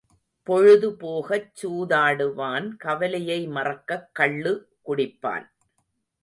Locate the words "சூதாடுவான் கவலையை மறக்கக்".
1.61-4.09